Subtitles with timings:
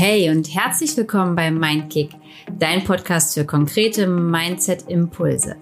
[0.00, 2.10] Hey und herzlich willkommen bei Mindkick,
[2.56, 5.56] dein Podcast für konkrete Mindset-Impulse.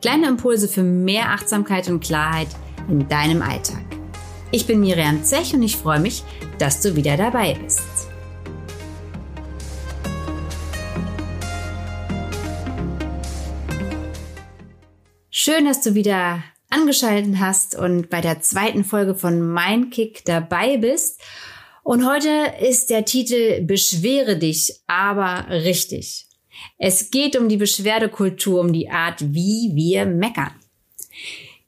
[0.00, 2.48] Kleine Impulse für mehr Achtsamkeit und Klarheit
[2.88, 3.84] in deinem Alltag.
[4.50, 6.24] Ich bin Miriam Zech und ich freue mich,
[6.58, 7.82] dass du wieder dabei bist.
[15.28, 21.20] Schön, dass du wieder angeschaltet hast und bei der zweiten Folge von Mindkick dabei bist.
[21.82, 26.26] Und heute ist der Titel Beschwere dich, aber richtig.
[26.78, 30.52] Es geht um die Beschwerdekultur, um die Art, wie wir meckern.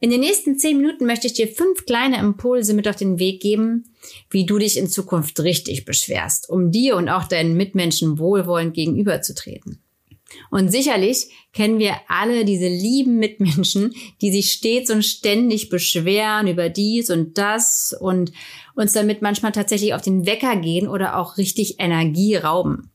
[0.00, 3.40] In den nächsten zehn Minuten möchte ich dir fünf kleine Impulse mit auf den Weg
[3.40, 3.94] geben,
[4.30, 9.82] wie du dich in Zukunft richtig beschwerst, um dir und auch deinen Mitmenschen wohlwollend gegenüberzutreten.
[10.50, 16.68] Und sicherlich kennen wir alle diese lieben Mitmenschen, die sich stets und ständig beschweren über
[16.68, 18.32] dies und das und
[18.74, 22.90] uns damit manchmal tatsächlich auf den Wecker gehen oder auch richtig Energie rauben.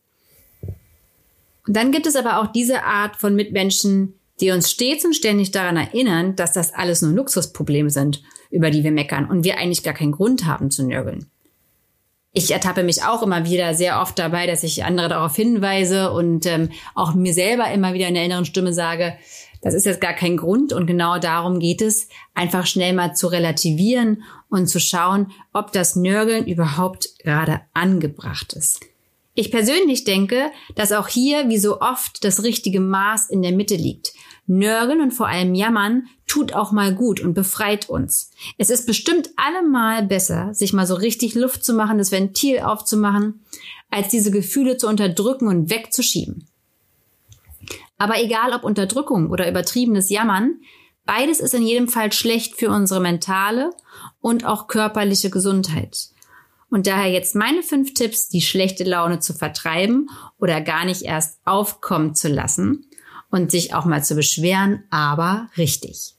[1.67, 5.51] Und dann gibt es aber auch diese Art von Mitmenschen, die uns stets und ständig
[5.51, 8.21] daran erinnern, dass das alles nur Luxusprobleme sind,
[8.51, 11.31] über die wir meckern und wir eigentlich gar keinen Grund haben zu nörgeln
[12.35, 16.45] ich ertappe mich auch immer wieder sehr oft dabei, dass ich andere darauf hinweise und
[16.45, 19.15] ähm, auch mir selber immer wieder in der inneren Stimme sage,
[19.61, 23.27] das ist jetzt gar kein Grund und genau darum geht es, einfach schnell mal zu
[23.27, 28.81] relativieren und zu schauen, ob das Nörgeln überhaupt gerade angebracht ist.
[29.33, 33.75] Ich persönlich denke, dass auch hier wie so oft das richtige Maß in der Mitte
[33.75, 34.13] liegt.
[34.45, 38.31] Nörgeln und vor allem Jammern tut auch mal gut und befreit uns.
[38.57, 43.45] Es ist bestimmt allemal besser, sich mal so richtig Luft zu machen, das Ventil aufzumachen,
[43.91, 46.47] als diese Gefühle zu unterdrücken und wegzuschieben.
[47.97, 50.59] Aber egal ob Unterdrückung oder übertriebenes Jammern,
[51.05, 53.71] beides ist in jedem Fall schlecht für unsere mentale
[54.19, 56.09] und auch körperliche Gesundheit.
[56.69, 60.09] Und daher jetzt meine fünf Tipps, die schlechte Laune zu vertreiben
[60.39, 62.89] oder gar nicht erst aufkommen zu lassen
[63.29, 66.14] und sich auch mal zu beschweren, aber richtig.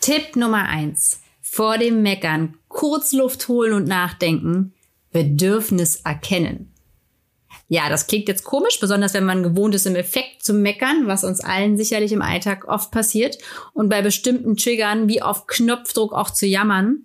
[0.00, 4.74] Tipp Nummer eins: Vor dem Meckern kurz Luft holen und nachdenken,
[5.12, 6.72] Bedürfnis erkennen.
[7.68, 11.22] Ja, das klingt jetzt komisch, besonders wenn man gewohnt ist, im Effekt zu meckern, was
[11.22, 13.38] uns allen sicherlich im Alltag oft passiert
[13.74, 17.02] und bei bestimmten Triggern wie auf Knopfdruck auch zu jammern.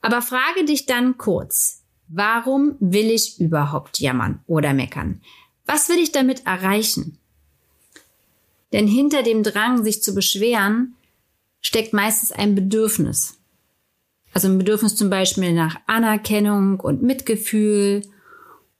[0.00, 5.20] Aber frage dich dann kurz, Warum will ich überhaupt jammern oder meckern?
[5.66, 7.18] Was will ich damit erreichen?
[8.72, 10.94] Denn hinter dem Drang, sich zu beschweren,
[11.64, 13.40] steckt meistens ein Bedürfnis.
[14.32, 18.02] Also ein Bedürfnis zum Beispiel nach Anerkennung und Mitgefühl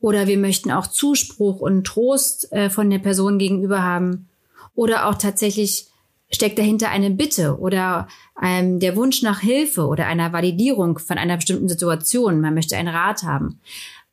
[0.01, 4.29] oder wir möchten auch Zuspruch und Trost äh, von der Person gegenüber haben
[4.75, 5.89] oder auch tatsächlich
[6.31, 8.09] steckt dahinter eine Bitte oder
[8.43, 12.41] ähm, der Wunsch nach Hilfe oder einer Validierung von einer bestimmten Situation.
[12.41, 13.61] Man möchte einen Rat haben.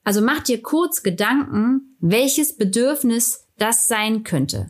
[0.03, 4.69] Also mach dir kurz Gedanken, welches Bedürfnis das sein könnte.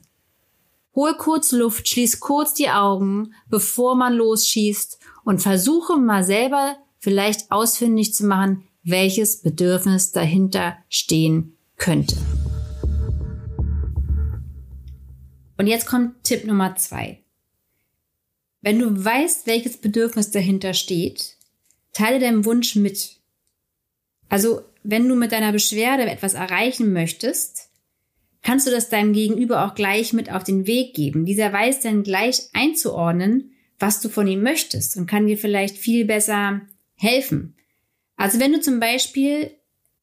[0.94, 7.50] Hol kurz Luft, schließ kurz die Augen, bevor man losschießt und versuche mal selber vielleicht
[7.50, 12.18] ausfindig zu machen, welches Bedürfnis dahinter stehen könnte.
[15.57, 17.24] Und jetzt kommt Tipp Nummer zwei.
[18.59, 21.38] Wenn du weißt, welches Bedürfnis dahinter steht,
[21.94, 23.18] teile deinen Wunsch mit.
[24.28, 27.71] Also, wenn du mit deiner Beschwerde etwas erreichen möchtest,
[28.41, 31.25] kannst du das deinem Gegenüber auch gleich mit auf den Weg geben.
[31.25, 36.06] Dieser weiß dann gleich einzuordnen, was du von ihm möchtest und kann dir vielleicht viel
[36.06, 36.62] besser
[36.96, 37.56] helfen.
[38.16, 39.51] Also wenn du zum Beispiel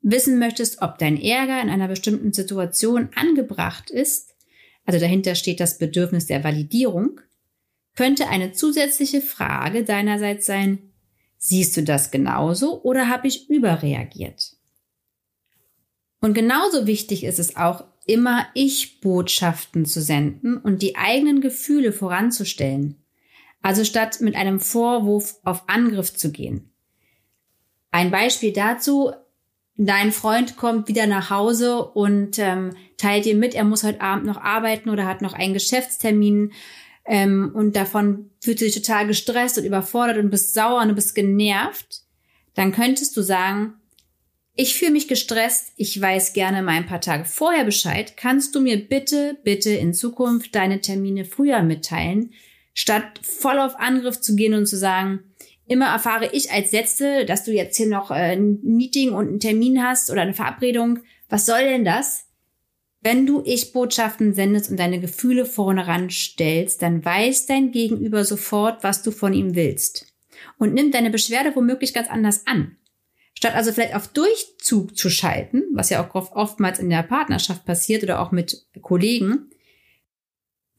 [0.00, 4.34] wissen möchtest, ob dein Ärger in einer bestimmten Situation angebracht ist,
[4.84, 7.20] also dahinter steht das Bedürfnis der Validierung,
[7.94, 10.92] könnte eine zusätzliche Frage deinerseits sein,
[11.36, 14.52] siehst du das genauso oder habe ich überreagiert?
[16.20, 22.96] Und genauso wichtig ist es auch, immer Ich-Botschaften zu senden und die eigenen Gefühle voranzustellen.
[23.62, 26.70] Also statt mit einem Vorwurf auf Angriff zu gehen.
[27.90, 29.12] Ein Beispiel dazu,
[29.76, 34.26] dein Freund kommt wieder nach Hause und ähm, teilt dir mit, er muss heute Abend
[34.26, 36.52] noch arbeiten oder hat noch einen Geschäftstermin
[37.04, 40.94] ähm, und davon fühlst du dich total gestresst und überfordert und bist sauer und du
[40.94, 42.02] bist genervt,
[42.54, 43.74] dann könntest du sagen,
[44.60, 48.60] ich fühle mich gestresst, ich weiß gerne mal ein paar Tage vorher Bescheid, kannst du
[48.60, 52.32] mir bitte, bitte in Zukunft deine Termine früher mitteilen,
[52.74, 55.20] statt voll auf Angriff zu gehen und zu sagen,
[55.68, 59.38] immer erfahre ich als Letzte, dass du jetzt hier noch äh, ein Meeting und einen
[59.38, 60.98] Termin hast oder eine Verabredung.
[61.28, 62.24] Was soll denn das?
[63.00, 68.82] Wenn du Ich-Botschaften sendest und deine Gefühle vorne ran stellst, dann weiß dein Gegenüber sofort,
[68.82, 70.12] was du von ihm willst.
[70.58, 72.77] und nimmt deine Beschwerde womöglich ganz anders an.
[73.38, 78.02] Statt also vielleicht auf Durchzug zu schalten, was ja auch oftmals in der Partnerschaft passiert
[78.02, 79.50] oder auch mit Kollegen,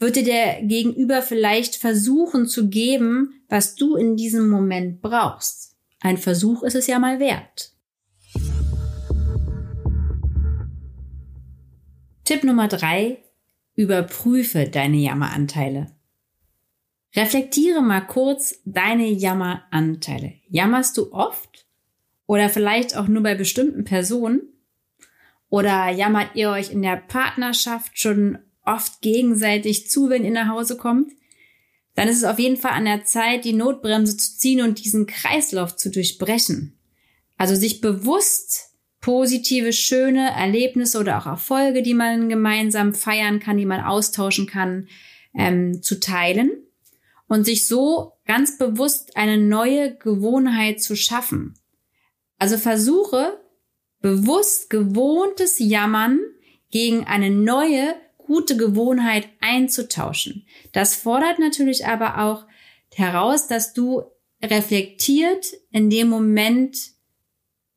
[0.02, 5.78] dir der Gegenüber vielleicht versuchen zu geben, was du in diesem Moment brauchst.
[6.02, 7.72] Ein Versuch ist es ja mal wert.
[12.26, 13.24] Tipp Nummer drei:
[13.76, 15.96] Überprüfe deine Jammeranteile.
[17.16, 20.34] Reflektiere mal kurz deine Jammeranteile.
[20.50, 21.69] Jammerst du oft?
[22.30, 24.42] Oder vielleicht auch nur bei bestimmten Personen?
[25.50, 30.78] Oder jammert ihr euch in der Partnerschaft schon oft gegenseitig zu, wenn ihr nach Hause
[30.78, 31.12] kommt?
[31.96, 35.08] Dann ist es auf jeden Fall an der Zeit, die Notbremse zu ziehen und diesen
[35.08, 36.78] Kreislauf zu durchbrechen.
[37.36, 43.66] Also sich bewusst positive, schöne Erlebnisse oder auch Erfolge, die man gemeinsam feiern kann, die
[43.66, 44.88] man austauschen kann,
[45.34, 46.52] ähm, zu teilen
[47.28, 51.56] und sich so ganz bewusst eine neue Gewohnheit zu schaffen.
[52.40, 53.40] Also versuche
[54.02, 56.20] bewusst gewohntes Jammern
[56.72, 60.46] gegen eine neue gute Gewohnheit einzutauschen.
[60.72, 62.46] Das fordert natürlich aber auch
[62.94, 64.04] heraus, dass du
[64.42, 66.78] reflektiert in dem Moment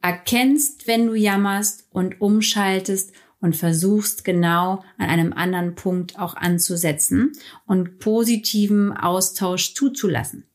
[0.01, 7.33] erkennst, wenn du jammerst und umschaltest und versuchst genau an einem anderen Punkt auch anzusetzen
[7.67, 10.47] und positiven Austausch zuzulassen.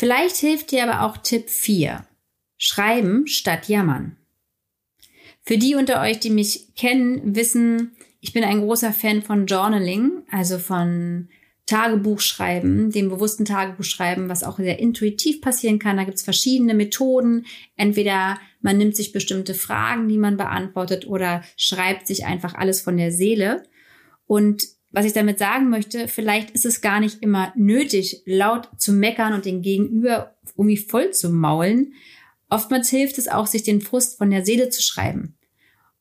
[0.00, 2.06] Vielleicht hilft dir aber auch Tipp 4.
[2.56, 4.16] Schreiben statt jammern.
[5.42, 7.92] Für die unter euch, die mich kennen, wissen,
[8.22, 11.28] ich bin ein großer Fan von Journaling, also von
[11.66, 15.98] Tagebuch schreiben, dem bewussten Tagebuch schreiben, was auch sehr intuitiv passieren kann.
[15.98, 17.44] Da gibt es verschiedene Methoden.
[17.76, 22.96] Entweder man nimmt sich bestimmte Fragen, die man beantwortet, oder schreibt sich einfach alles von
[22.96, 23.64] der Seele.
[24.24, 28.92] Und was ich damit sagen möchte, vielleicht ist es gar nicht immer nötig, laut zu
[28.92, 31.94] meckern und den Gegenüber irgendwie voll zu maulen.
[32.48, 35.36] Oftmals hilft es auch, sich den Frust von der Seele zu schreiben.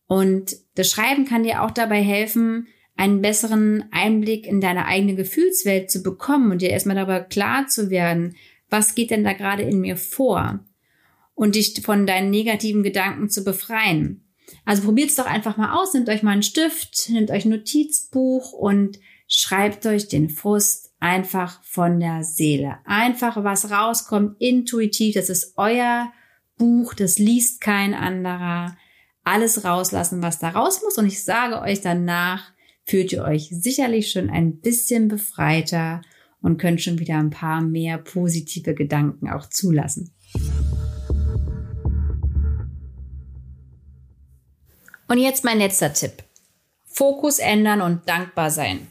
[0.08, 5.92] Und das Schreiben kann dir auch dabei helfen, einen besseren Einblick in deine eigene Gefühlswelt
[5.92, 8.36] zu bekommen und dir erstmal darüber klar zu werden,
[8.70, 10.60] was geht denn da gerade in mir vor
[11.36, 14.29] und dich von deinen negativen Gedanken zu befreien.
[14.66, 17.52] Also probiert es doch einfach mal aus, nehmt euch mal einen Stift, nehmt euch ein
[17.52, 22.78] Notizbuch und schreibt euch den Frust einfach von der Seele.
[22.86, 26.12] Einfach was rauskommt, intuitiv, das ist euer
[26.58, 28.78] Buch, das liest kein anderer.
[29.24, 30.98] Alles rauslassen, was da raus muss.
[30.98, 32.52] Und ich sage euch danach,
[32.84, 36.02] fühlt ihr euch sicherlich schon ein bisschen befreiter
[36.42, 40.14] und könnt schon wieder ein paar mehr positive Gedanken auch zulassen.
[45.10, 46.24] Und jetzt mein letzter Tipp.
[46.86, 48.88] Fokus ändern und dankbar sein.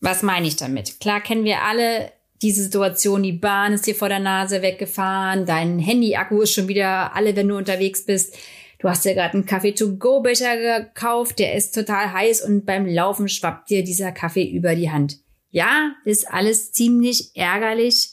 [0.00, 1.00] Was meine ich damit?
[1.00, 2.12] Klar kennen wir alle
[2.42, 7.14] diese Situation, die Bahn ist dir vor der Nase weggefahren, dein Handy-Akku ist schon wieder
[7.14, 8.36] alle, wenn du unterwegs bist.
[8.78, 13.70] Du hast ja gerade einen Kaffee-to-go-Becher gekauft, der ist total heiß und beim Laufen schwappt
[13.70, 15.18] dir dieser Kaffee über die Hand.
[15.50, 18.10] Ja, ist alles ziemlich ärgerlich.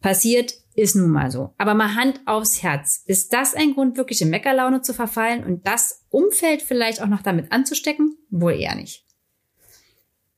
[0.00, 1.52] Passiert ist nun mal so.
[1.58, 3.02] Aber mal Hand aufs Herz.
[3.06, 7.22] Ist das ein Grund, wirklich in Meckerlaune zu verfallen und das Umfeld vielleicht auch noch
[7.22, 8.16] damit anzustecken?
[8.30, 9.04] Wohl eher nicht.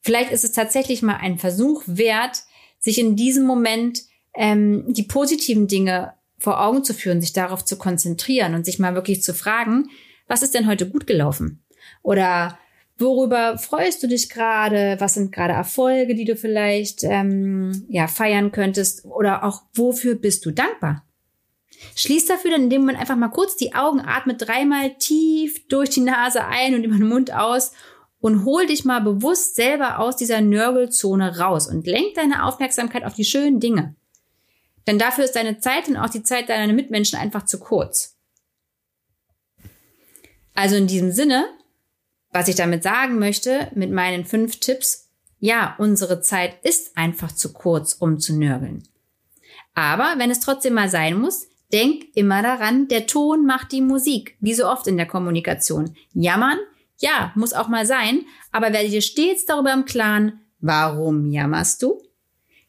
[0.01, 2.43] Vielleicht ist es tatsächlich mal ein Versuch wert,
[2.79, 4.03] sich in diesem Moment
[4.35, 8.95] ähm, die positiven Dinge vor Augen zu führen, sich darauf zu konzentrieren und sich mal
[8.95, 9.91] wirklich zu fragen,
[10.27, 11.63] was ist denn heute gut gelaufen?
[12.03, 12.59] Oder
[13.03, 14.97] worüber freust du dich gerade?
[14.99, 19.05] Was sind gerade Erfolge, die du vielleicht ähm, ja feiern könntest?
[19.05, 21.05] Oder auch wofür bist du dankbar?
[21.97, 25.91] Schließ dafür dann in dem Moment einfach mal kurz die Augen, atme dreimal tief durch
[25.91, 27.73] die Nase ein und über den Mund aus
[28.21, 33.15] und hol dich mal bewusst selber aus dieser Nörgelzone raus und lenk deine Aufmerksamkeit auf
[33.15, 33.97] die schönen Dinge.
[34.87, 38.17] Denn dafür ist deine Zeit und auch die Zeit deiner Mitmenschen einfach zu kurz.
[40.55, 41.47] Also in diesem Sinne,
[42.33, 47.53] was ich damit sagen möchte, mit meinen fünf Tipps, ja, unsere Zeit ist einfach zu
[47.53, 48.85] kurz, um zu nörgeln.
[49.75, 54.37] Aber wenn es trotzdem mal sein muss, denk immer daran, der Ton macht die Musik,
[54.41, 55.97] wie so oft in der Kommunikation.
[56.13, 56.59] Jammern,
[56.99, 62.01] ja, muss auch mal sein, aber werde dir stets darüber im Klaren, warum jammerst du?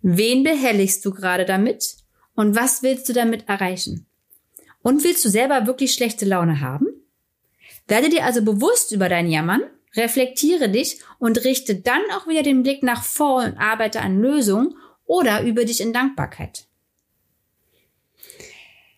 [0.01, 1.97] Wen behelligst du gerade damit?
[2.35, 4.07] Und was willst du damit erreichen?
[4.81, 6.87] Und willst du selber wirklich schlechte Laune haben?
[7.87, 9.63] Werde dir also bewusst über dein Jammern,
[9.95, 14.75] reflektiere dich und richte dann auch wieder den Blick nach vor und arbeite an Lösungen
[15.05, 16.67] oder über dich in Dankbarkeit.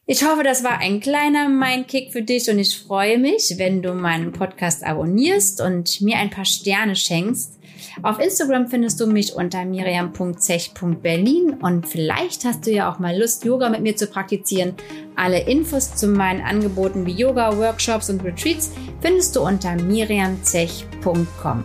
[0.08, 3.96] Ich hoffe, das war ein kleiner Mindkick für dich und ich freue mich, wenn du
[3.96, 7.58] meinen Podcast abonnierst und mir ein paar Sterne schenkst.
[8.04, 13.46] Auf Instagram findest du mich unter miriam.zech.berlin und vielleicht hast du ja auch mal Lust,
[13.46, 14.76] Yoga mit mir zu praktizieren.
[15.16, 21.64] Alle Infos zu meinen Angeboten wie Yoga, Workshops und Retreats findest du unter miriamzech.com.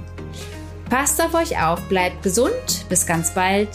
[0.89, 3.69] Passt auf euch auf, bleibt gesund, bis ganz bald,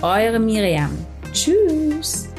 [0.00, 0.96] eure Miriam.
[1.32, 2.31] Tschüss.